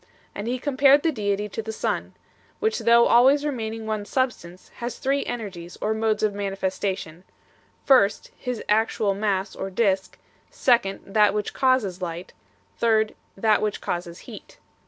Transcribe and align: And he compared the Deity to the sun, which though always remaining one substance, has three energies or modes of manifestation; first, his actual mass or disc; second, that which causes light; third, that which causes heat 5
And 0.33 0.47
he 0.47 0.57
compared 0.57 1.03
the 1.03 1.11
Deity 1.11 1.47
to 1.49 1.61
the 1.61 1.71
sun, 1.71 2.15
which 2.59 2.79
though 2.79 3.05
always 3.05 3.45
remaining 3.45 3.85
one 3.85 4.03
substance, 4.03 4.69
has 4.77 4.97
three 4.97 5.23
energies 5.25 5.77
or 5.79 5.93
modes 5.93 6.23
of 6.23 6.33
manifestation; 6.33 7.23
first, 7.85 8.31
his 8.35 8.63
actual 8.67 9.13
mass 9.13 9.55
or 9.55 9.69
disc; 9.69 10.17
second, 10.49 11.01
that 11.05 11.35
which 11.35 11.53
causes 11.53 12.01
light; 12.01 12.33
third, 12.79 13.13
that 13.37 13.61
which 13.61 13.79
causes 13.79 14.21
heat 14.21 14.53
5 14.59 14.59